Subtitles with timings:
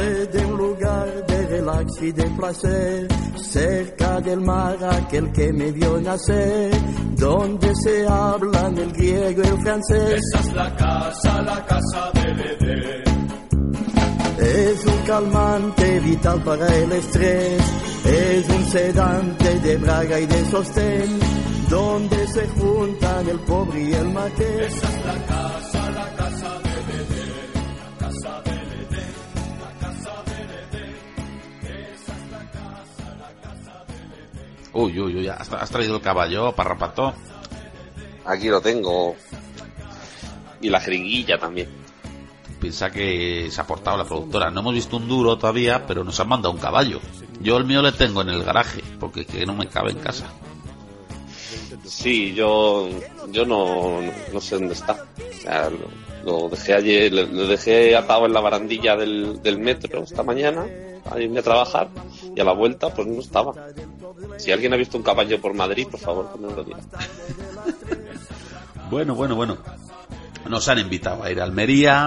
[0.00, 6.00] de un lugar de relax y de placer, cerca del mar aquel que me vio
[6.00, 6.70] nacer,
[7.16, 10.22] donde se hablan el griego y el francés.
[10.32, 13.04] Esa es la casa, la casa del Edén.
[14.38, 17.62] Es un calmante vital para el estrés,
[18.06, 21.18] es un sedante de braga y de sostén,
[21.68, 24.74] donde se juntan el pobre y el marqués.
[24.74, 25.79] Esa es la casa
[34.80, 37.12] Uy, uy, uy, ¿has, has traído el caballo, parrapato?
[38.24, 39.14] Aquí lo tengo.
[40.62, 41.68] Y la jeringuilla también.
[42.58, 44.50] Piensa que se ha portado la productora.
[44.50, 46.98] No hemos visto un duro todavía, pero nos han mandado un caballo.
[47.42, 50.26] Yo el mío le tengo en el garaje, porque que no me cabe en casa.
[51.84, 52.88] Sí, yo,
[53.30, 54.00] yo no,
[54.32, 54.92] no sé dónde está.
[54.92, 55.90] O sea, lo,
[56.24, 60.64] lo dejé ayer, lo, lo dejé atado en la barandilla del, del metro esta mañana
[61.10, 61.88] a irme a trabajar
[62.34, 63.52] y a la vuelta pues no estaba.
[64.38, 66.78] Si alguien ha visto un caballo por Madrid, por favor, que me lo diga.
[68.90, 69.56] Bueno, bueno, bueno.
[70.48, 72.06] Nos han invitado a ir a Almería.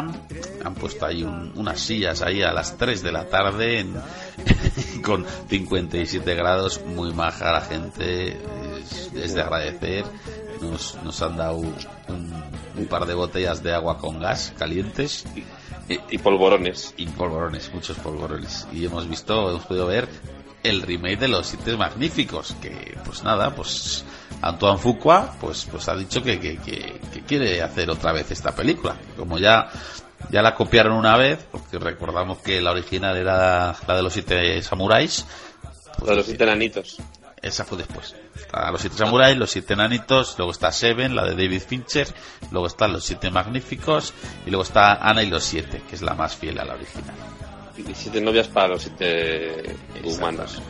[0.66, 3.95] Han puesto ahí un- unas sillas ahí a las 3 de la tarde en-
[5.02, 6.81] con 57 grados.
[6.86, 8.38] Muy maja la gente.
[8.81, 10.03] Es, es de agradecer.
[10.61, 11.73] Nos, nos han dado un,
[12.78, 15.25] un par de botellas de agua con gas calientes
[15.89, 16.94] Y, y polvorones.
[16.97, 18.67] y polvorones, muchos polvorones.
[18.73, 20.09] Y hemos visto, hemos podido ver
[20.64, 22.56] el remake de los siete magníficos.
[22.61, 24.03] Que, pues nada, pues
[24.42, 28.56] Antoine Fuqua, pues, pues ha dicho que, que, que- que quiere hacer otra vez esta
[28.56, 28.95] película.
[29.17, 29.69] Como ya,
[30.31, 34.61] ya la copiaron una vez, porque recordamos que la original era la de los siete
[34.64, 35.25] samuráis.
[35.97, 36.97] pues de los siete enanitos.
[37.41, 38.16] esa fue después.
[38.36, 42.08] Está los siete samuráis, los siete enanitos, luego está Seven, la de David Fincher,
[42.52, 44.14] luego están los siete magníficos
[44.45, 47.16] y luego está Ana y los siete, que es la más fiel a la original.
[47.78, 50.61] Y siete novias para los siete humanos.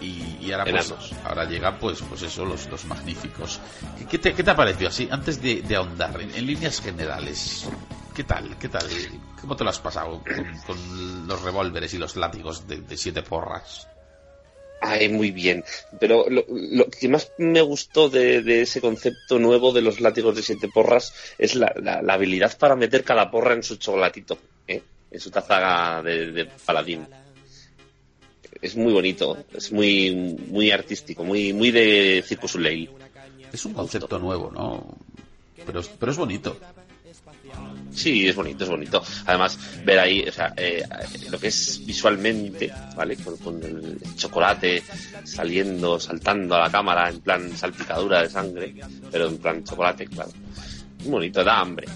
[0.00, 0.92] Y, y ahora pues,
[1.24, 3.58] ahora llegan pues pues eso los, los magníficos
[3.98, 6.82] ¿Qué- ¿Qué te, qué te ha parecido así antes de, de ahondar en, en líneas
[6.82, 7.66] generales
[8.14, 8.86] qué tal qué tal
[9.40, 13.22] cómo te lo has pasado con, con los revólveres y los látigos de, de siete
[13.22, 13.88] porras
[14.82, 15.64] Ay, muy bien.
[15.98, 20.36] Pero lo, lo que más me gustó de, de ese concepto nuevo de los látigos
[20.36, 24.36] de siete porras es la, la- la habilidad para meter cada porra en su chocolatito.
[25.16, 27.06] En su taza de, de paladín.
[28.60, 30.14] Es muy bonito, es muy
[30.48, 32.90] muy artístico, muy muy de Circus Soleil.
[33.52, 34.98] es un concepto nuevo no
[35.64, 36.58] pero es- pero es bonito
[37.94, 39.02] Sí, es bonito, es bonito.
[39.24, 40.82] Además, ver ahí, o sea, eh,
[41.30, 43.16] lo que es visualmente, ¿vale?
[43.16, 44.82] Con, con el chocolate
[45.24, 48.74] saliendo, saltando a la cámara en plan salpicadura de sangre,
[49.10, 50.30] pero en plan chocolate, claro.
[51.04, 51.86] Muy bonito, da hambre.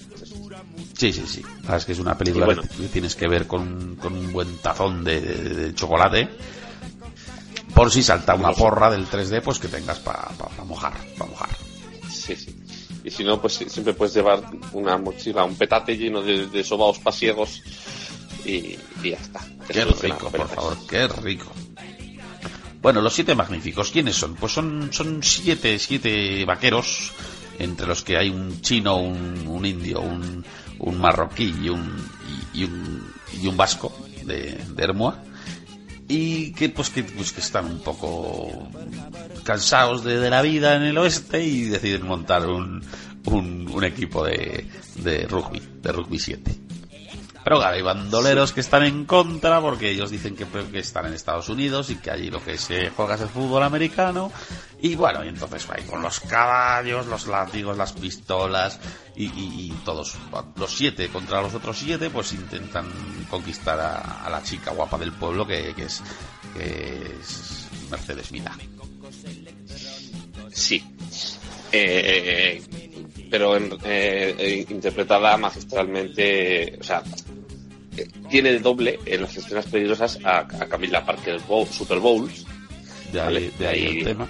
[0.96, 2.62] Sí sí sí verdad es que es una película bueno.
[2.62, 6.28] que tienes que ver con, con un buen tazón de, de- de chocolate
[7.74, 10.30] por si salta una porra del 3D pues que tengas para
[10.66, 11.48] mojar para mojar
[12.10, 12.54] Sí, sí.
[13.04, 14.42] Y si no, pues siempre puedes llevar
[14.72, 17.62] una mochila, un petate lleno de, de sobaos pasiegos
[18.44, 19.40] y, y ya está.
[19.68, 21.50] Qué rico, por favor, qué rico.
[22.82, 24.34] Bueno, los siete magníficos, ¿quiénes son?
[24.34, 27.12] Pues son, son siete, siete vaqueros,
[27.60, 30.44] entre los que hay un chino, un, un indio, un,
[30.78, 31.96] un marroquí y un,
[32.54, 33.92] y, un, y un vasco
[34.24, 35.22] de, de Hermoa.
[36.08, 38.68] Y que pues, que pues que están un poco
[39.44, 42.82] cansados de, de la vida en el oeste y deciden montar un,
[43.26, 44.66] un, un equipo de,
[44.96, 46.69] de rugby, de rugby 7.
[47.42, 51.14] Pero claro, hay bandoleros que están en contra porque ellos dicen que, que están en
[51.14, 54.30] Estados Unidos y que allí lo que se juega es el fútbol americano.
[54.82, 58.78] Y bueno, y entonces ahí con los caballos, los látigos, las pistolas
[59.16, 60.16] y, y- todos,
[60.56, 62.86] los siete contra los otros siete, pues intentan
[63.30, 66.02] conquistar a, la chica guapa del pueblo que, es,
[66.54, 68.56] que es Mercedes Mina.
[70.52, 70.84] Sí.
[71.72, 72.62] Eh,
[73.30, 77.19] pero en- eh, eh, interpretada magistralmente, o sea, eh,
[78.30, 82.44] tiene de doble en las escenas peligrosas a, a Camila Parker Bowl- Super Bowls,
[83.12, 83.68] De ahí, de
[83.98, 84.28] el tema.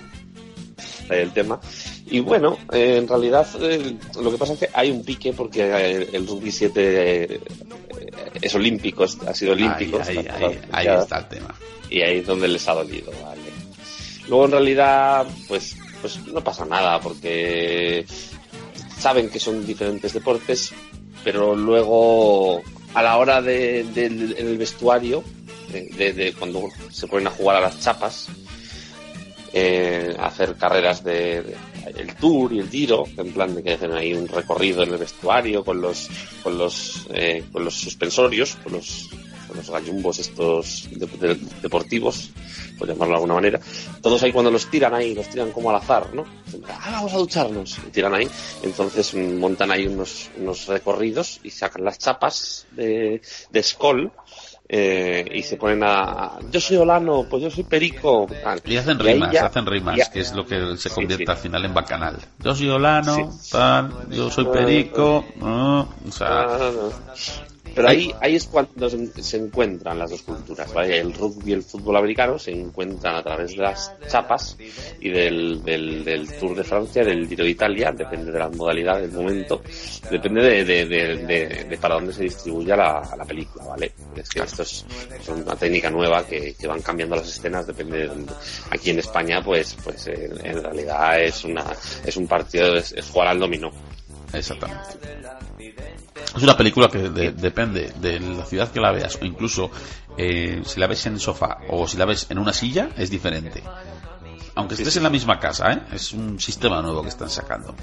[1.09, 1.61] ahí el tema.
[2.07, 5.63] Y bueno, eh, en realidad eh, lo que pasa es que hay un pique porque
[5.63, 7.41] eh, el rugby 7 eh,
[8.41, 10.01] es olímpico, es- ha sido olímpico.
[10.05, 11.55] Ahí, está- ahí, ahí ya- está el tema.
[11.91, 13.41] y ahí es donde les ha dolido, ¿vale?
[14.29, 18.05] Luego en realidad, pues, pues no pasa nada, porque
[18.99, 20.73] saben que son diferentes deportes,
[21.25, 22.63] pero luego
[22.95, 25.23] a la hora de, del- vestuario,
[25.73, 28.27] de, de- de cuando se ponen a jugar a las chapas,
[29.53, 31.57] eh, hacer carreras de, de-
[31.97, 34.99] el tour y el tiro, en plan de que hacen ahí un recorrido en el
[34.99, 36.09] vestuario con los
[36.43, 39.09] con los eh, con los suspensorios, con los
[39.55, 42.31] los gallumbos estos de- de- deportivos,
[42.79, 43.61] por llamarlo de alguna manera,
[44.03, 46.25] todos ahí cuando los tiran ahí, los tiran como al azar, ¿no?
[46.69, 48.29] Ah, vamos a ducharnos, y tiran ahí,
[48.63, 53.21] entonces mm, montan ahí unos, unos recorridos y sacan las chapas de,
[53.51, 54.11] de Skoll,
[54.73, 58.63] eh, y se ponen a, yo soy Olano, pues yo soy Perico, tal.
[58.65, 61.31] Y hacen rimas, ya- hacen rimas, ya- que es lo que se convierte sí.
[61.33, 62.17] al final en bacanal.
[62.39, 63.51] Yo soy Olano, Sí.
[63.51, 67.50] tal, yo soy Perico, ah, o sea, no.
[67.75, 70.99] Pero ahí, ahí es cuando se, se encuentran las dos culturas, ¿vale?
[70.99, 74.57] El rugby y el fútbol americano se encuentran a través de las chapas
[75.01, 79.01] y del, del, del Tour de Francia, del Giro de Italia, depende de la modalidad
[79.01, 79.63] del momento,
[80.11, 83.93] depende de, de, de, de- de para dónde se distribuya la, la película, ¿vale?
[84.17, 84.85] Es que esto es,
[85.19, 88.33] es una técnica nueva que, que van cambiando las escenas, depende de dónde.
[88.71, 91.65] Aquí en España, pues, pues en, en realidad es una,
[92.05, 93.71] es un partido, es, es jugar al dominó.
[94.33, 94.89] Exactamente.
[96.37, 99.71] Es una película que de- depende de la ciudad que la veas, o incluso
[100.17, 103.11] eh, si la ves en el sofá o si la ves en una silla, es
[103.11, 103.63] diferente.
[104.57, 105.83] Aunque estés en la misma casa, ¿eh?
[105.93, 107.75] es un sistema nuevo que están sacando.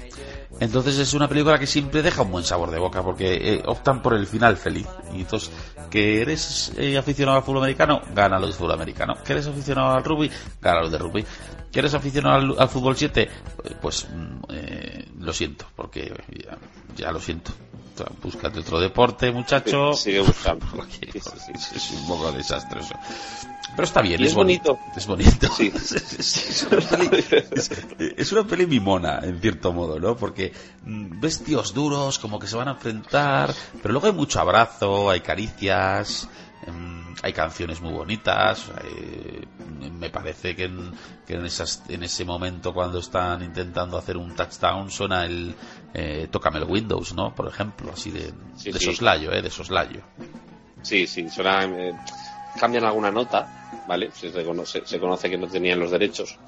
[0.60, 4.02] Entonces es una película que siempre deja un buen sabor de boca porque eh, optan
[4.02, 4.86] por el final feliz.
[5.12, 5.50] Y entonces,
[5.90, 9.14] que eres eh, aficionado al fútbol americano, gana lo de fútbol americano.
[9.24, 10.30] Que eres aficionado al rugby,
[10.60, 11.24] gana lo de rugby.
[11.70, 16.12] Que eres aficionado al, fútbol 7, eh, pues mm, eh, lo siento, porque
[16.96, 17.52] ya lo siento.
[18.22, 19.92] Búscate otro deporte, muchacho.
[19.94, 20.66] Sigue buscando.
[20.76, 22.94] Porque, es un poco desastroso.
[23.74, 24.76] Pero está bien, es, es bonito.
[24.76, 24.98] bonito.
[24.98, 25.48] Es bonito.
[25.54, 25.72] Sí.
[26.18, 27.70] es, una peli, es-
[28.16, 30.16] es una peli mimona, en cierto modo, ¿no?
[30.16, 30.52] Porque
[30.84, 35.10] mm, ves tíos duros, como que se van a enfrentar, pero luego hay mucho abrazo,
[35.10, 36.28] hay caricias,
[37.22, 38.70] hay canciones muy bonitas.
[38.84, 39.44] eh,
[39.98, 40.92] me parece que, en,
[41.26, 45.54] que en, esas, en ese momento, cuando están intentando hacer un touchdown, suena el
[45.94, 47.34] eh, Tócame el Windows, ¿no?
[47.34, 48.84] Por ejemplo, así de, Sí, de sí.
[48.86, 49.42] soslayo, ¿eh?
[49.42, 50.00] De soslayo.
[50.82, 51.92] Sí, sí, suena, eh,
[52.60, 54.10] cambian alguna nota, ¿vale?
[54.12, 56.38] Se, reconoce, se conoce que no tenían los derechos,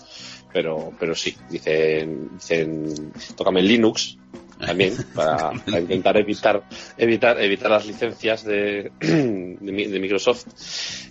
[0.52, 4.16] pero, pero sí, dicen, dicen, tócame el Linux
[4.60, 6.62] también para, para intentar evitar,
[6.96, 10.46] evitar, evitar las licencias de, de, de Microsoft.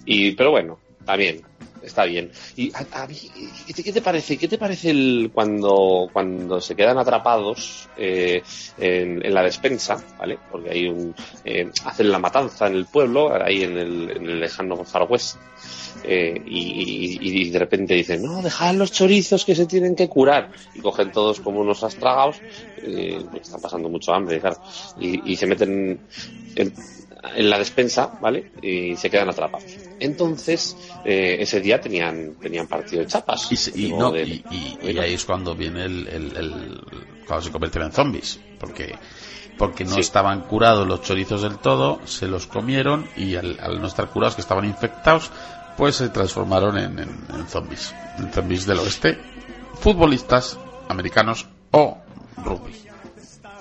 [0.05, 0.79] Y, pero bueno,
[1.09, 1.41] también,
[1.81, 2.31] está bien.
[2.55, 4.37] Y a, a ¿qué te, parece?
[4.37, 8.43] ¿Qué te parece el, cuando, cuando se quedan atrapados eh,
[8.77, 10.37] en, la despensa, ¿vale?
[10.51, 14.39] Porque hay un, eh, hacen la matanza en el pueblo, ahí en el, en el
[14.39, 15.37] lejano Far West.
[16.03, 20.51] eh, y, de repente dicen, no, dejad los chorizos que se tienen que curar.
[20.75, 22.39] Y cogen todos como unos astragados,
[22.83, 24.61] eh, porque están pasando mucho hambre, claro.
[24.99, 26.01] Y, y se meten
[26.55, 26.71] en,
[27.35, 28.51] en la despensa, ¿vale?
[28.61, 29.88] Y se quedan atrapados.
[29.99, 30.75] Entonces,
[31.05, 33.49] eh, ese día tenían, tenían partido de chapas.
[33.75, 34.43] Y, y no, de- y,
[34.81, 36.81] y- ahí es cuando viene el, el- el-
[37.27, 38.95] cuando se convierten en zombies porque
[39.57, 39.99] porque no Sí.
[39.99, 44.35] estaban curados los chorizos del todo se los comieron y al, al no estar curados
[44.35, 45.31] que estaban infectados
[45.77, 49.17] pues se transformaron en, en- en zombies en zombies del oeste
[49.79, 50.57] futbolistas
[50.87, 51.47] americanos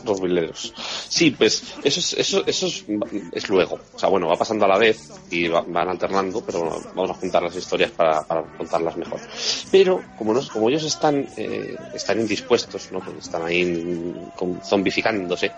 [0.04, 0.72] Los bileros.
[1.08, 2.66] Sí, pues eso es, eso, eso
[3.32, 3.74] es, luego.
[3.94, 7.10] O sea, bueno, va pasando a la vez y va- van alternando, pero bueno, vamos
[7.10, 9.18] a juntar las historias para, para contarlas mejor.
[9.72, 13.00] Pero como, no, como ellos están, eh, están indispuestos, ¿no?
[13.00, 14.14] Porque están ahí
[14.62, 15.50] zombificándose,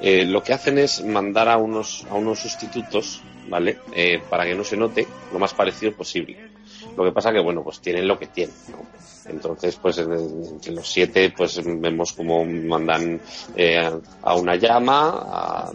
[0.00, 3.78] eh, lo que hacen es mandar a unos, a unos sustitutos, ¿vale?
[3.92, 6.55] Eh, para que no se note lo más parecido posible.
[6.96, 8.86] Lo que pasa que, bueno, pues tienen lo que tienen, ¿no?
[9.28, 13.20] Entonces, pues en- entre los siete, pues vemos como mandan
[13.54, 13.90] eh,
[14.22, 15.72] a una llama, a,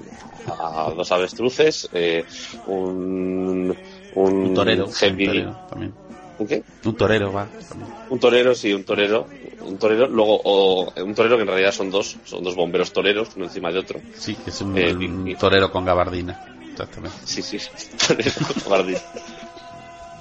[0.47, 2.25] a dos avestruces, eh,
[2.65, 3.77] un,
[4.11, 5.93] un, un torero, heavy- un torero también
[6.37, 6.63] ¿un qué?
[6.85, 7.91] un torero va también.
[8.09, 9.29] Un torero, sí, un torero,
[9.61, 13.29] un torero, luego o, un torero que en realidad son dos, son dos bomberos toreros,
[13.35, 14.01] uno encima de otro.
[14.17, 16.37] sí que es un, Eh, un y- y- torero con gabardina
[16.71, 17.57] exactamente Sí, sí,
[18.07, 18.31] torero,
[18.65, 18.99] guardia.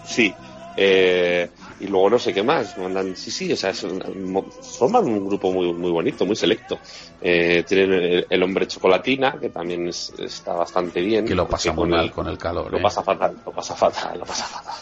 [0.03, 0.35] Sí,
[0.77, 5.51] eh, y luego no sé qué más, mandan, sí, sí, o sea, forman un grupo
[5.53, 6.81] muy, muy bonito, muy selecto.
[7.21, 11.25] Eh, tienen el, el hombre chocolatina, que también es- está bastante bien.
[11.27, 12.83] que lo pasa muy mal con el calor Lo ¿eh?
[12.83, 14.75] pasa fatal, lo pasa fatal, lo pasa fatal.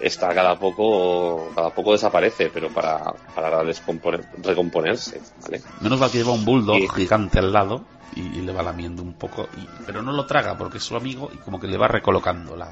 [0.00, 3.00] Está cada poco, cada poco desaparece, pero para,
[3.34, 5.60] para descomponer- recomponerse, ¿vale?
[5.80, 7.84] Menos mal que lleva un bulldog gigante al lado
[8.14, 10.96] y, y le va lamiendo un poco, y- pero no lo traga porque es su
[10.96, 12.70] amigo y como que le va recolocando la,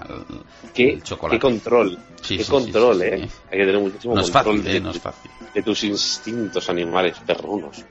[0.75, 1.37] ¿Qué, el chocolate.
[1.39, 3.29] qué control, Sí, qué sí, control, sí, ¿eh?
[3.51, 4.81] Hay que tener muchísimo No control fácil, de, ¿eh?
[4.81, 4.93] No
[5.55, 7.85] de tus instintos animales perrunos.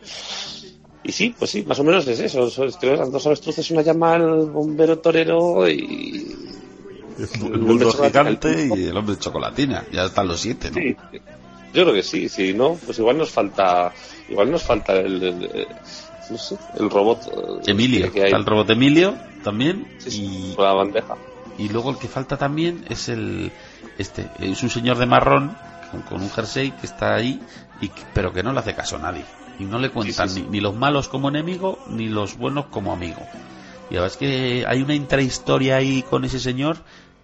[1.04, 2.48] Y sí, pues sí, más o menos es eso.
[2.80, 6.50] Creo que las dos avestruces, una llama al bombero torero y...
[7.54, 9.84] El bulldog gigante y el hombre de chocolatina.
[9.92, 10.75] Ya están los siete, ¿no?
[10.75, 10.96] Sí,
[11.74, 12.30] yo creo que sí.
[12.30, 13.92] Si no, pues igual nos falta...
[14.30, 15.22] Igual nos falta el...
[15.24, 15.68] el- el-
[16.30, 17.20] no sé, el robot...
[17.66, 18.12] eh, Emilio.
[18.12, 21.16] que hay Está el robot Emilio también Sí, sí, y, con la bandeja.
[21.58, 23.51] y luego el que falta también es el
[23.98, 25.58] este es un señor de marrón
[25.92, 27.42] con, con un jersey que está ahí
[27.82, 29.25] y pero que no le hace caso a nadie
[29.60, 30.42] y no le cuentan sí.
[30.44, 33.22] Ni, ni los malos como enemigo ni los buenos como amigo
[33.90, 36.78] y la verdad es que hay una intrahistoria ahí con ese señor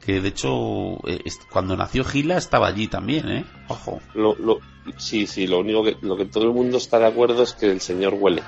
[0.08, 1.22] que de hecho eh,
[1.52, 4.60] cuando nació Gila estaba allí también eh ojo Lo, lo-
[4.98, 7.70] sí, sí, lo único que, lo que todo el mundo está de acuerdo es que
[7.70, 8.42] el señor huele.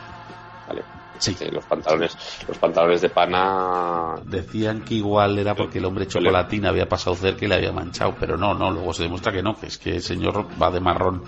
[0.68, 0.84] ¿Vale?
[1.18, 1.36] Sí.
[1.36, 2.16] Que los pantalones,
[2.48, 4.16] los pantalones de pana.
[4.24, 8.16] Decían que igual era porque el hombre chocolatín había pasado cerca y le había manchado,
[8.18, 10.80] pero no, no, luego se demuestra que no, que es que el señor va de
[10.80, 11.24] marrón,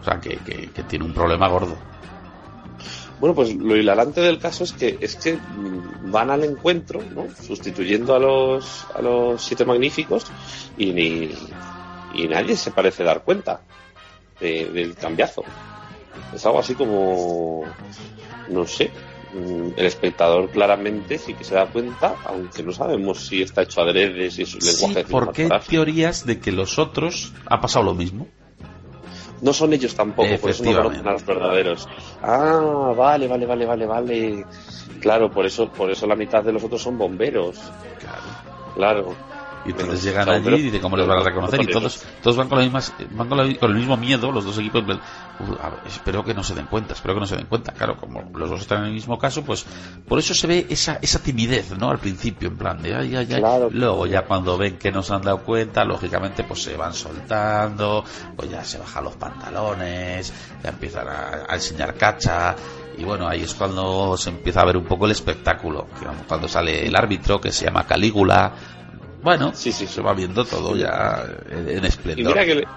[0.00, 1.76] o sea, que, que, que tiene un problema gordo.
[3.18, 5.38] Bueno, pues lo hilarante del caso es que es que
[6.02, 7.26] van al encuentro, ¿no?
[7.46, 10.26] Sustituyendo a los a los siete magníficos
[10.76, 11.30] y ni
[12.14, 13.62] y nadie se parece dar cuenta
[14.40, 15.44] de- del cambiazo.
[16.34, 17.64] Es algo así como
[18.48, 18.90] no sé.
[19.34, 23.80] mm, El espectador claramente sí que se da cuenta, aunque no sabemos si está hecho
[23.80, 27.84] adrede, si es un Sí, lenguaje porque hay teorías de que los otros ha pasado
[27.86, 28.28] lo mismo.
[29.40, 31.88] No son ellos tampoco, por eso no conocen a los verdaderos.
[32.22, 34.46] Ah, vale, vale, vale, vale, vale.
[35.00, 37.58] Claro, por eso, por eso la mitad de los otros son bomberos.
[37.98, 38.22] Claro.
[38.74, 39.16] Claro.
[39.66, 42.04] Y entonces llegan los allí y bomberos, dicen cómo les van a reconocer y todos
[42.22, 44.82] todos van con, las mismas, van con, la- con el mismo miedo, los dos equipos.
[44.84, 47.72] "Uf, a ver, espero que no se den cuenta, espero que no se den cuenta.
[47.72, 49.66] Claro, como los dos están en el mismo caso, pues
[50.08, 51.90] por eso se ve esa, esa timidez, ¿no?
[51.90, 53.40] Al principio, en plan de ay, ay, ay.
[53.40, 53.68] Claro.
[53.72, 58.04] Luego ya cuando ven que no se han dado cuenta, lógicamente pues se van soltando,
[58.36, 60.32] pues ya se bajan los pantalones,
[60.62, 62.54] ya empiezan a, a enseñar cacha.
[62.98, 65.86] Y bueno, ahí es cuando se empieza a ver un poco el espectáculo.
[66.26, 68.52] Cuando sale el árbitro que se llama Calígula,
[69.26, 72.32] bueno, Sí, sí, se va viendo todo ya en, en Y esplendor.
[72.32, 72.68] mira que, el-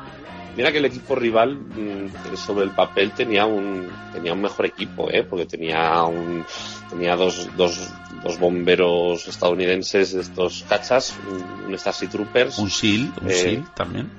[0.55, 5.11] mira que el equipo rival mm, sobre el papel tenía un tenía un mejor equipo,
[5.11, 5.23] ¿eh?
[5.29, 6.43] Porque tenía un
[6.89, 7.91] tenía dos, dos,
[8.23, 12.57] dos bomberos estadounidenses, estos cachas, un, un Stasi Troopers.
[12.57, 14.09] Un SEAL, un Eh, SEAL también.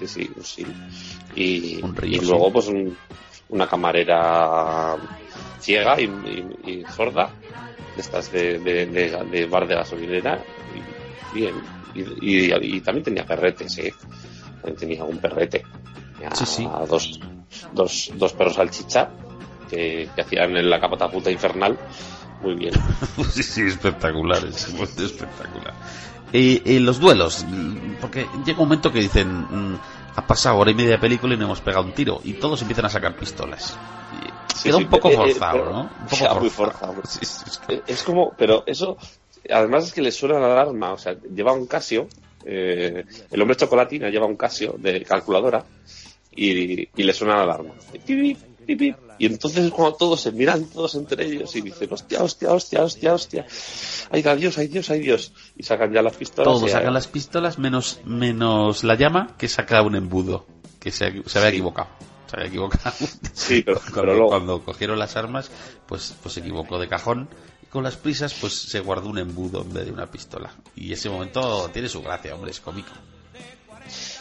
[0.00, 0.66] Sí, sí, un sí.
[1.36, 2.26] Y, Un río, y sí.
[2.30, 2.96] luego, pues, un-
[3.50, 4.96] una camarera
[5.60, 7.30] ciega y, y- y sorda,
[7.94, 10.42] de estas de, de, de- de bar de gasolinera.
[11.30, 11.62] Y, bien.
[11.94, 12.00] Y,
[12.52, 13.94] y- y también tenía perretes, ¿eh?
[14.60, 15.64] También tenía un perrete.
[16.16, 16.68] Tenía Sí, sí.
[16.88, 17.20] Dos,
[17.72, 19.10] dos, dos perros salchicha
[19.68, 21.78] que, que hacían en la capota puta infernal.
[22.42, 22.72] Muy bien.
[23.30, 25.74] sí, sí, espectacular, es espectacular.
[26.32, 27.44] Eh, eh, los duelos,
[28.00, 29.28] porque llega un momento que dicen,
[29.74, 29.78] mm,
[30.16, 32.60] ha pasado hora y media de película y no hemos pegado un tiro, y todos
[32.62, 33.76] empiezan a sacar pistolas.
[34.12, 35.80] Y Sí, queda sí, un poco eh, eh, forzado, pero- ¿no?
[35.82, 36.94] Un poco ya, muy forzado.
[37.06, 38.96] Sí, sí, es- Eh, Es como, pero eso,
[39.50, 42.08] además es que le suena la alarma, o sea, lleva un Casio,
[42.44, 45.64] eh, el hombre chocolatina lleva un Casio de calculadora
[46.34, 47.74] y, y le suena la alarma.
[49.18, 52.82] Y, entonces es cuando todos se miran todos entre ellos y dicen, hostia, hostia, hostia,
[52.82, 53.46] hostia, hostia,
[54.10, 56.54] ay Dios, ay Dios, ay Dios, y sacan ya las pistolas.
[56.54, 60.46] Todos sacan las pistolas menos, menos la llama que saca un embudo,
[60.80, 61.56] que se, se había Sí.
[61.56, 61.88] equivocado.
[62.28, 62.96] Se había equivocado.
[63.34, 65.50] Sí, pero, cuando, pero luego, cuando cogieron las armas,
[65.86, 67.28] pues, pues se equivocó de cajón.
[67.72, 70.50] Con las prisas, pues se guardó un embudo en vez de una pistola.
[70.76, 72.90] Y ese momento tiene su gracia, hombre, es cómico.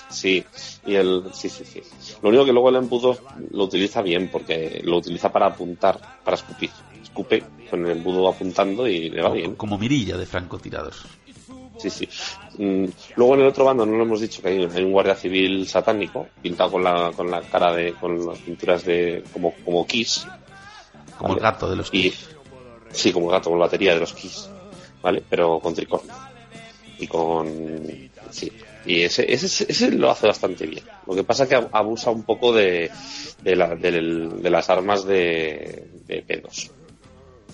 [0.10, 0.43] Sí,
[0.86, 1.81] y el, sí, sí, sí.
[2.22, 3.17] Lo único que luego el embudo
[3.51, 6.70] lo utiliza bien porque lo utiliza para apuntar, para escupir.
[7.03, 9.55] Escupe con el embudo apuntando y le va bien.
[9.55, 10.93] Como mirilla de francotirador.
[11.77, 12.08] Sí, sí.
[12.58, 15.15] Mm, luego en el otro bando no lo hemos dicho que hay, hay un guardia
[15.15, 19.86] civil satánico pintado con la, con la cara de, con las pinturas de, como, como
[19.86, 20.25] Kiss.
[21.17, 21.39] Como Vale.
[21.39, 22.13] el gato de los Y,
[22.92, 24.50] sí, como gato, con la batería de los Kiss.
[25.02, 25.24] ¿Vale?
[25.30, 26.14] Pero con tricornio.
[27.00, 28.52] Y con, sí.
[28.86, 30.84] Y ese, ese, ese lo hace bastante bien.
[31.08, 32.90] Lo que pasa es que abusa un poco de,
[33.42, 36.70] de, la- del- de las armas de, de pedos.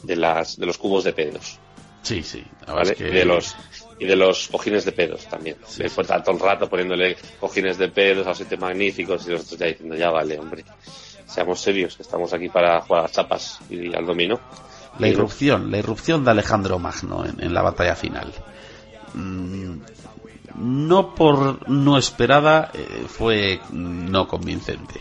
[0.03, 1.58] De las, de los cubos de pedos.
[2.01, 2.44] Sí, sí.
[2.65, 2.96] ¿vale?
[2.96, 3.56] que- de los
[4.00, 5.56] y de los cojines de pedos también.
[5.65, 6.01] Sí, Le sí.
[6.06, 9.65] tanto el rato poniéndole cojines de pedos a los siete magníficos y los otros ya
[9.67, 10.63] diciendo, ya vale, hombre.
[11.25, 14.39] Seamos serios, que estamos aquí para jugar a chapas y al dominó.
[14.99, 18.33] La irrupción, la irrupción de Alejandro Magno en, en la batalla final.
[19.13, 19.77] Mm,
[20.57, 24.99] no por no esperada, eh, fue no convincente.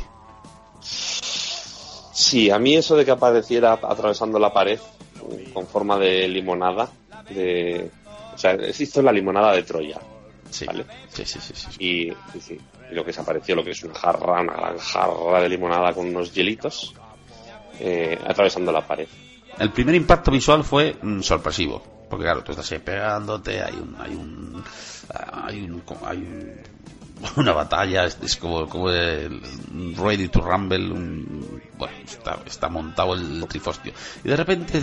[0.80, 4.78] Sí, a mí eso de que apareciera atravesando la pared
[5.14, 6.88] mm, con forma de limonada,
[7.30, 7.90] de...
[8.34, 9.98] o sea, hizo la limonada de Troya.
[10.50, 10.86] Sí, Vale.
[11.08, 11.68] sí, sí, sí, sí.
[11.84, 12.60] Y, sí, sí,
[12.90, 15.92] y lo que se apareció, lo que es una jarra, una gran jarra de limonada
[15.92, 16.94] con unos hielitos,
[17.80, 19.08] eh, atravesando la pared.
[19.58, 23.96] El primer impacto visual fue mm, sorpresivo, porque claro, tú estás ahí pegándote, hay un,
[23.98, 24.64] hay un,
[25.14, 26.76] ah, hay un, hay un-
[27.36, 29.40] una batalla, es, como, como el
[29.96, 33.92] Ready to Rumble, un- bueno, está, está montado el trifostio.
[34.22, 34.82] Y de repente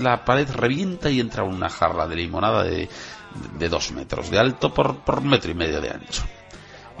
[0.00, 2.88] la pared revienta y entra una jarra de limonada de,
[3.58, 6.22] de dos metros de alto por, por metro y medio de ancho.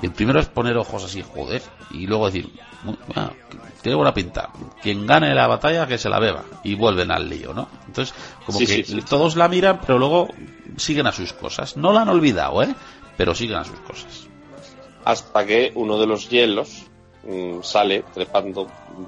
[0.02, 2.48] Y el primero es poner ojos así, joder, y luego decir,
[2.84, 3.32] "Muy- ah,
[3.82, 4.48] tiene buena pinta,
[4.82, 7.68] quien gane la batalla que se la beba, y vuelven al lío, ¿no?
[7.86, 8.14] Entonces,
[8.46, 10.28] como Sí, que sí, todos la miran, pero luego
[10.76, 11.76] siguen a sus cosas.
[11.76, 12.74] No la han olvidado, ¿eh?
[13.16, 14.26] Pero siguen a sus cosas.
[15.02, 16.84] hasta que uno de los hielos
[17.26, 18.66] mm, sale trepando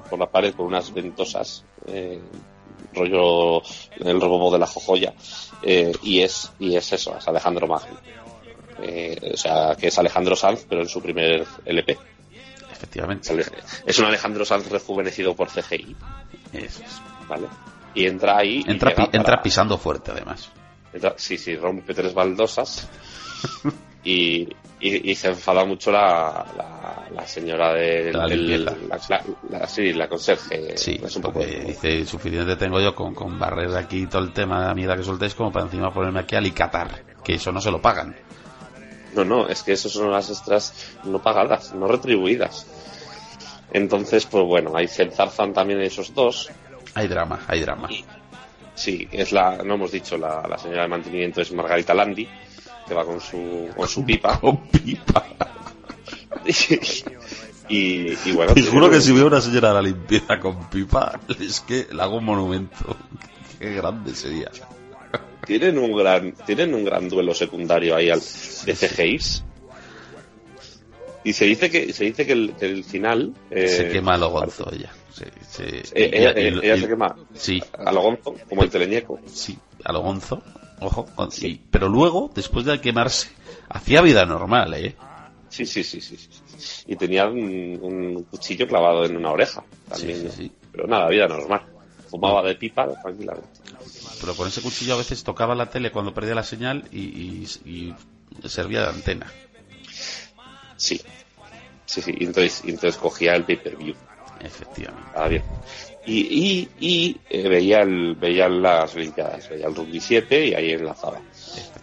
[0.09, 2.19] por la pared con unas ventosas, eh,
[2.95, 3.63] rollo
[4.01, 5.13] el robo de la jojoya,
[5.63, 7.97] eh, y es y es eso, es Alejandro Magno.
[8.83, 11.97] Eh, o sea, que es Alejandro Sanz, pero en su primer LP.
[12.73, 13.33] Efectivamente.
[13.87, 15.97] Es un Alejandro Sanz rejuvenecido por CGI,
[16.53, 17.01] Eso es.
[17.29, 17.47] ¿vale?
[17.95, 18.65] Y entra ahí.
[18.67, 20.51] Entra, pi- pisando fuerte, además.
[20.93, 22.89] entra- sí, sí, rompe tres baldosas.
[24.05, 24.49] Y,
[24.81, 30.09] y, y se enfada mucho la, la, la señora de La del- la, sí, la
[30.09, 30.77] conserje.
[30.77, 34.61] Sí, es un poco dice, suficiente tengo yo con, con barrer aquí todo el tema
[34.61, 37.61] de la mierda que soltéis como para encima ponerme aquí a alicatar, que eso no
[37.61, 38.17] se lo pagan.
[39.15, 40.73] No, no, es que esas son las extras
[41.05, 42.67] no pagadas, no retribuidas.
[43.73, 46.51] Entonces, pues bueno, ahí se enzarzan también esos dos.
[46.95, 47.89] Hay drama, hay drama.
[48.75, 52.27] Sí, es la, no hemos dicho, la, la señora de mantenimiento es Margarita Landi,
[52.87, 54.39] que va con su, con su pipa.
[54.41, 55.25] Con pipa.
[57.69, 60.69] y, y bueno, Te juro que un- si veo una señora de la limpieza con
[60.69, 62.97] pipa, es que le hago un monumento.
[63.59, 64.51] Qué grande sería.
[65.47, 69.45] Tienen un gran, tienen un gran duelo secundario ahí al, de CGIs.
[71.25, 74.31] Y se dice que, se dice que el, que el final, eh, se quema lo
[74.31, 74.91] gonzo ella.
[75.13, 79.21] Se- se- eh, ella, y- se quema Sí, a lo gonzo, como el teleñeco.
[79.27, 80.43] sí, a lo gonzo.
[80.81, 81.07] Ojo.
[81.15, 83.29] con- y- pero luego, después de quemarse,
[83.69, 84.97] hacía vida normal, ¿eh?
[85.49, 86.29] Sí, sí, sí, sí, sí.
[86.89, 90.17] Y tenía un, un cuchillo clavado en una oreja también.
[90.17, 90.33] Sí, sí, ¿no?
[90.33, 90.53] sí.
[90.73, 91.63] Pero nada, vida normal.
[92.09, 93.49] Fumaba de pipa tranquilamente.
[94.23, 97.95] Pero con ese cuchillo a veces tocaba la tele cuando perdía la señal y, y-
[98.43, 99.27] y servía de antena.
[100.77, 101.01] Sí.
[101.85, 102.15] Sí, sí.
[102.19, 103.95] Y entonces, y entonces cogía el pay-per-view.
[104.41, 105.07] Efectivamente.
[105.09, 105.43] Estaba bien.
[106.07, 110.71] Y, y, y eh, veía, el, veía las Olimpiadas, veía el Rugby 7 y ahí
[110.73, 111.21] enlazaba.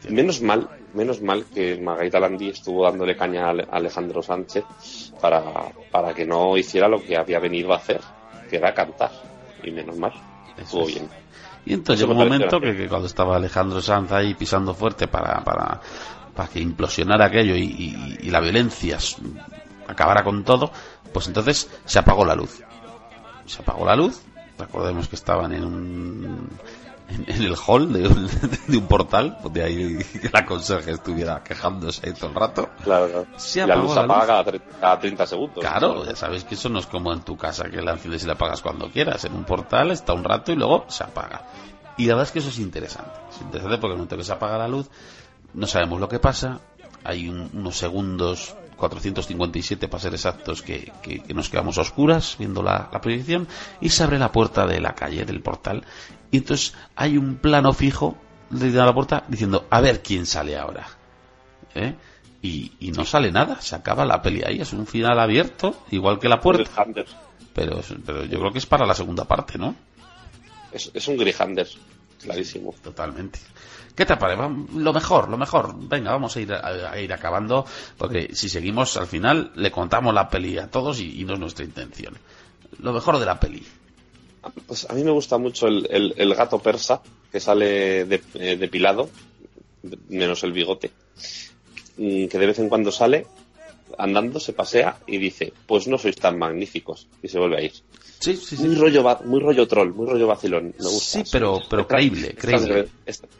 [0.09, 4.63] Menos mal, menos mal que Margarita Landi estuvo dándole caña a Ale- a Alejandro Sánchez
[5.21, 5.43] para,
[5.91, 8.01] para que no hiciera lo que había venido a hacer,
[8.49, 9.11] que era cantar.
[9.63, 10.13] Y menos mal,
[10.57, 10.95] estuvo es.
[10.95, 11.09] bien.
[11.69, 15.79] Y entonces llegó un momento que, cuando estaba Alejandro Sanz ahí pisando fuerte para, para,
[16.35, 18.97] para que implosionara aquello y, y- y la violencia
[19.87, 20.71] acabara con todo,
[21.13, 22.61] pues entonces se apagó la luz.
[23.45, 24.21] Se apagó la luz.
[24.57, 26.49] Recordemos que estaban en un
[27.09, 28.29] en, en el hall de un,
[28.67, 32.69] de un portal, de ahí que la conserje estuviera quejándose todo el rato.
[32.83, 33.27] Claro, claro.
[33.37, 34.43] Se la luz se apaga
[34.79, 35.59] cada 30 segundos.
[35.63, 38.27] Claro, ya sabes que eso no es como en tu casa, que la enciendes y
[38.27, 39.25] la apagas cuando quieras.
[39.25, 41.43] En un portal está un rato y luego se apaga.
[41.97, 43.11] Y la verdad es que eso es interesante.
[43.29, 44.89] Es interesante porque en el momento que se apaga la luz,
[45.53, 46.59] no sabemos lo que pasa.
[47.03, 52.35] Hay un- unos segundos, 457 para ser exactos, que, que- que nos quedamos a oscuras
[52.39, 53.47] viendo la, la proyección
[53.81, 55.83] y se abre la puerta de la calle, del portal.
[56.31, 58.17] Y entonces hay un plano fijo
[58.49, 60.87] de la puerta diciendo, a ver quién sale ahora.
[61.75, 61.93] ¿eh?
[62.41, 66.19] Y, y no sale nada, se acaba la peli ahí, es un final abierto, igual
[66.19, 66.63] que la puerta,
[67.53, 69.75] pero, pero yo creo que es para la segunda parte, ¿no?
[70.71, 71.67] Es, es un Grihander,
[72.21, 72.73] clarísimo.
[72.83, 73.39] Totalmente.
[73.95, 74.41] ¿Qué te parece?
[74.75, 75.75] Lo mejor, lo mejor.
[75.77, 77.65] Venga, vamos a ir, a, a ir acabando,
[77.97, 81.39] porque si seguimos al final le contamos la peli a todos y, y no es
[81.39, 82.17] nuestra intención.
[82.79, 83.65] Lo mejor de la peli.
[84.67, 88.55] Pues a mí me gusta mucho el, el- el gato persa que sale de- eh,
[88.55, 89.09] depilado,
[89.83, 90.91] de- menos el bigote,
[91.97, 93.27] mm, que de vez en cuando sale
[93.97, 97.73] andando, se pasea y dice, pues no sois tan magníficos, y se vuelve a ir.
[98.19, 101.23] Sí, sí, Muy rollo, muy rollo troll, muy rollo vacilón, me gusta.
[101.23, 102.89] Sí, pero- pero creíble, creíble.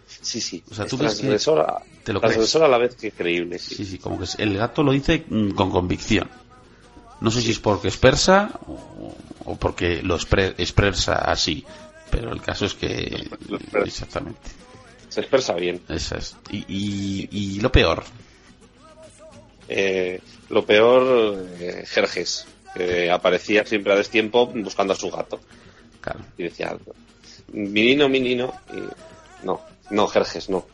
[0.07, 2.95] sí, sí, O sea, es tú ves que transgresora, te lo transgresora a la vez
[2.95, 3.75] que creíble, sí.
[3.75, 6.29] Sí, sí, como que el gato lo dice mm, con convicción.
[7.21, 9.13] No sé si es porque es persa o,
[9.45, 11.65] o porque lo expre- expresa así,
[12.09, 13.27] pero el caso es que...
[13.85, 14.39] Exactamente.
[15.09, 15.81] Se expresa bien.
[15.89, 16.35] Es.
[16.51, 18.03] Y, y, y lo peor,
[19.69, 25.39] Eh, lo peor, eh, Jerjes, que aparecía siempre a destiempo buscando a su gato.
[26.01, 26.75] claro, Y decía,
[27.53, 30.65] menino, menino, y no, no, Jerjes, no.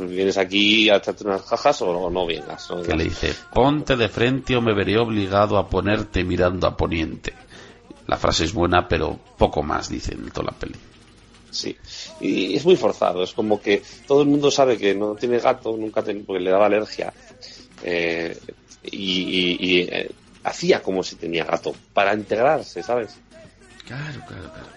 [0.00, 2.68] ¿Vienes aquí a echarte unas jajas o no, no vengas?
[2.70, 6.76] no que le dice, ponte de frente o me veré obligado a ponerte mirando a
[6.76, 7.32] poniente.
[8.08, 10.74] La frase es buena, pero poco más, dice en toda la peli.
[11.50, 11.76] Sí.
[12.20, 15.76] Y es muy forzado, es como que todo el mundo sabe que no tiene gato,
[15.76, 17.12] nunca ten- porque le daba alergia.
[17.82, 18.38] Eh,
[18.82, 20.10] y, eh,
[20.44, 23.16] hacía como si tenía gato para integrarse, ¿sabes?
[23.84, 24.76] Claro, claro, claro.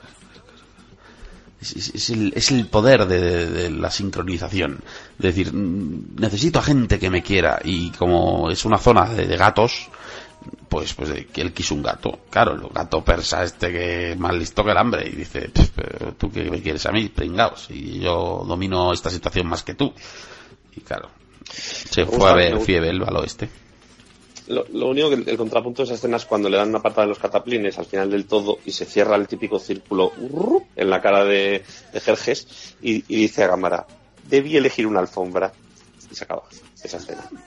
[1.62, 4.80] Es, el, es el poder de, la sincronización.
[5.18, 9.36] Es decir, mm, necesito a gente que me quiera y como es una zona de,
[9.36, 9.90] gatos,
[10.70, 12.22] pues pues eh, que él quiso un gato.
[12.30, 15.72] Claro, el gato persa este que es más listo que el hambre y dice, "Pf,
[15.76, 19.74] pero tú que me quieres a mí, pringaos, y yo domino esta situación más que
[19.74, 19.94] tú.
[20.78, 21.10] Y claro,
[21.50, 22.60] se fue a ver.
[22.62, 23.50] Fievel al oeste.
[24.48, 26.82] Lo, lo único que el, el contrapunto de esa escena es cuando le dan una
[26.82, 30.66] patada de los cataplines al final del todo y se cierra el típico círculo urru,
[30.76, 33.86] en la cara de, de Jerjes y, y dice a cámara,
[34.28, 35.52] debí elegir una alfombra.
[36.12, 36.44] Y se acaba
[36.84, 37.30] esa escena.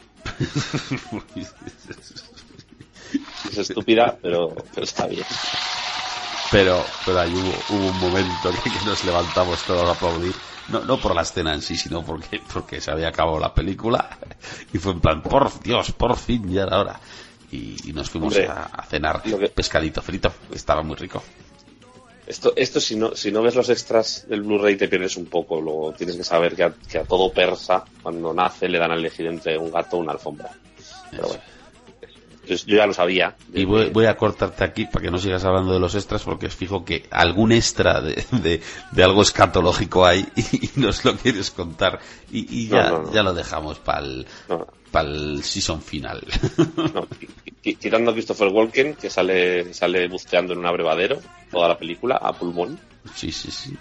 [3.51, 5.25] Es estúpida, pero, pero está bien.
[6.51, 10.35] Pero, pero ahí hubo, hubo un momento que, que nos levantamos todos a aplaudir.
[10.69, 14.19] No, no por la escena en sí, sino porque, porque se había acabado la película.
[14.73, 17.01] Y fue en plan, por Dios, por fin, ya era hora.
[17.51, 20.33] Y, y nos fuimos Hombre, a, a cenar que- pescadito frito.
[20.55, 21.23] Estaba muy rico.
[22.27, 25.61] Esto, esto si no, si no ves los extras del Blu-ray te pierdes un poco.
[25.61, 28.95] Luego tienes que saber que a, que a todo persa, cuando nace, le dan a
[28.95, 30.51] elegir entre un gato o una alfombra.
[31.11, 31.43] Pero bueno.
[32.47, 33.37] Yo ya lo sabía.
[33.55, 36.49] Y voy, voy a cortarte aquí para que no sigas hablando de los extras, porque
[36.49, 42.01] fijo que algún extra de, de, de algo escatológico hay y, nos lo quieres contar.
[42.33, 43.13] Y, ya, no, no.
[43.13, 44.67] ya lo dejamos para el, No,
[45.43, 46.23] season final.
[47.63, 51.19] quitando a Christopher Walken, que sale, sale buceando en un abrevadero
[51.51, 52.79] toda la película, a pulmón.
[53.15, 53.77] sí, sí, sí.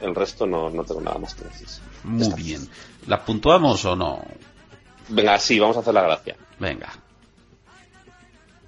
[0.00, 1.68] El resto no, no tengo nada más que decir.
[2.04, 2.34] Muy Está.
[2.34, 2.66] bien.
[3.06, 4.24] ¿La puntuamos o no?
[5.10, 6.36] Venga, sí, vamos a hacer la gracia.
[6.58, 6.90] Venga,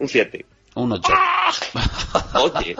[0.02, 0.44] Un 7.
[0.74, 1.12] un 8.
[2.42, 2.76] Oye.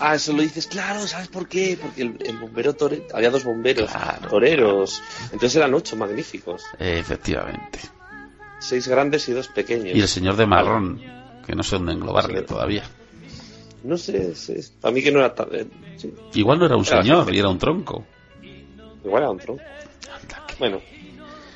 [0.00, 1.78] Ah, eso lo dices, claro, ¿sabes por qué?
[1.80, 4.28] Porque el, el bombero torero, había dos bomberos Claro.
[4.28, 5.02] toreros.
[5.24, 6.62] Entonces eran ocho magníficos.
[6.78, 7.78] Efectivamente.
[8.58, 9.94] Seis grandes y dos pequeños.
[9.96, 11.00] Y el señor de marrón,
[11.46, 12.46] que no sé dónde englobarle Sí.
[12.46, 12.82] todavía.
[13.82, 15.48] No sé, es- para mí que no era tan...
[15.54, 15.66] eh,
[15.98, 18.04] sí, Igual no era un Era señor, y era un tronco.
[19.04, 19.62] igual era un tronco.
[20.22, 20.80] Anda, que- Bueno,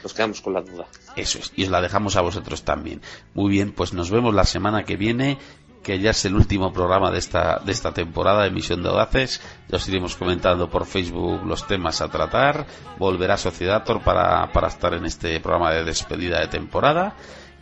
[0.03, 0.87] nos quedamos con la duda.
[1.17, 3.03] Eso es, y os la dejamos a vosotros también.
[3.35, 5.39] Muy bien, pues nos vemos la semana que viene,
[5.83, 9.41] que ya es el último programa de esta, de esta temporada de Emisión de Audaces.
[9.69, 12.67] Ya os iremos comentando por Facebook los temas a tratar.
[12.99, 17.17] Volverá Sociedator para, para estar en este programa de despedida de temporada.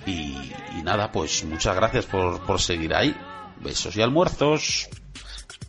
[0.06, 3.14] Y, y nada, pues muchas gracias por, por seguir ahí.
[3.60, 4.88] Besos y almuerzos.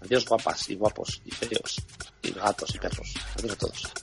[0.03, 1.81] Adiós guapas y guapos y feos
[2.21, 3.13] y gatos y perros.
[3.37, 3.93] Adiós a todos.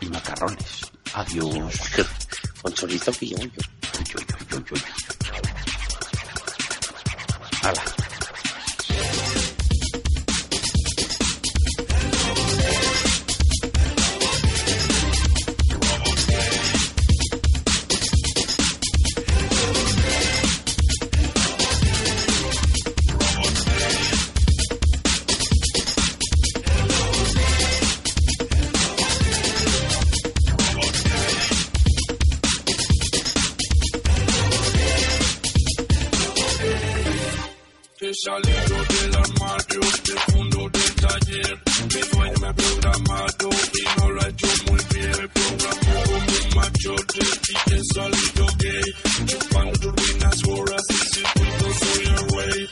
[0.00, 0.92] Y macarrones.
[1.14, 1.74] Adiós.
[2.62, 3.36] Con chorizo y yo.
[48.60, 49.26] Salido gay.
[49.26, 52.68] Chupando turbinas horas y circuitos soy el rey.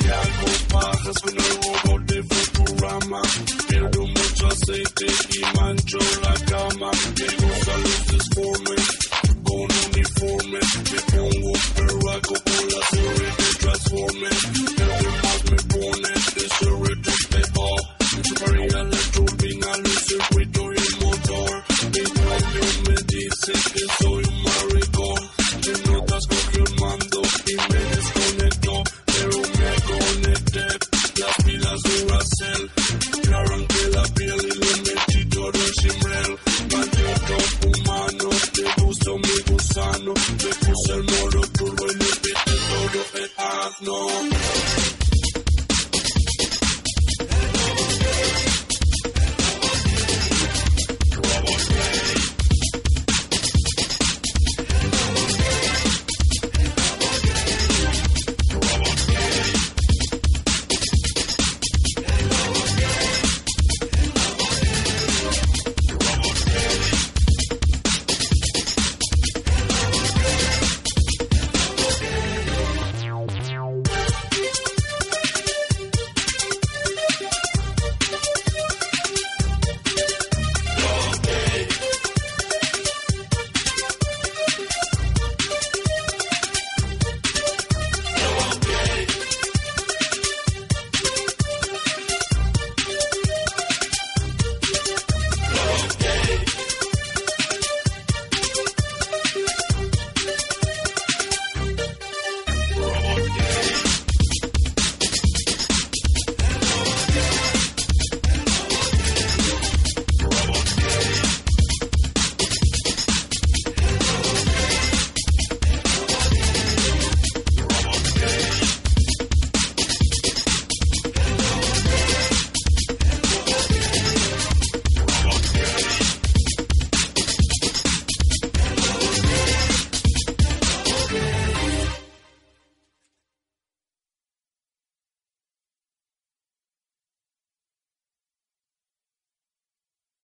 [0.00, 3.22] Y hago pajas con el robot de Futurama.
[3.68, 5.98] Pierdo mucho aceite y mancho
[43.82, 44.99] no.